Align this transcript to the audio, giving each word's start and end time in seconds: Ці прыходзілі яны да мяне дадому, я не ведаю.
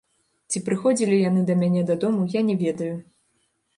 Ці 0.53 0.61
прыходзілі 0.69 1.19
яны 1.29 1.41
да 1.49 1.57
мяне 1.65 1.81
дадому, 1.93 2.21
я 2.39 2.47
не 2.49 2.55
ведаю. 2.63 2.93